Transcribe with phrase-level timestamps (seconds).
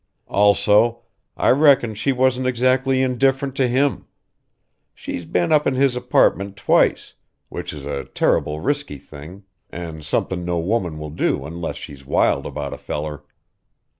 [0.25, 1.03] "Also,
[1.37, 4.07] I reckon she wasn't exactly indifferent to him.
[4.95, 7.13] She's been up in his apartment twice
[7.49, 12.47] which is a terrible risky thing, an' somethin' no woman will do unless she's wild
[12.47, 13.23] about a feller.